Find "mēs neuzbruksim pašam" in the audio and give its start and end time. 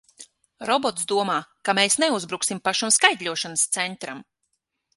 1.79-2.95